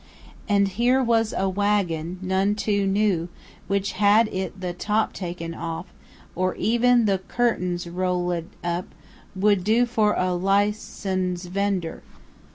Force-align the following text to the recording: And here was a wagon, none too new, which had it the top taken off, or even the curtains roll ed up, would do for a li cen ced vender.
And 0.49 0.67
here 0.67 1.03
was 1.03 1.31
a 1.31 1.47
wagon, 1.47 2.17
none 2.23 2.55
too 2.55 2.87
new, 2.87 3.29
which 3.67 3.91
had 3.91 4.27
it 4.29 4.59
the 4.59 4.73
top 4.73 5.13
taken 5.13 5.53
off, 5.53 5.85
or 6.35 6.55
even 6.55 7.05
the 7.05 7.19
curtains 7.19 7.85
roll 7.85 8.31
ed 8.31 8.47
up, 8.63 8.85
would 9.35 9.63
do 9.63 9.85
for 9.85 10.15
a 10.15 10.33
li 10.33 10.71
cen 10.71 11.37
ced 11.37 11.45
vender. 11.51 12.01